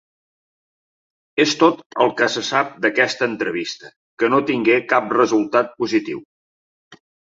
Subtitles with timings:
[1.45, 3.91] És tot el que se sap d'aquesta entrevista,
[4.23, 6.25] que no tingué cap resultat positiu.